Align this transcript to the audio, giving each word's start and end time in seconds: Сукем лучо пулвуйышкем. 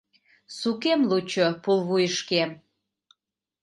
Сукем 0.57 0.99
лучо 1.09 1.47
пулвуйышкем. 1.63 2.51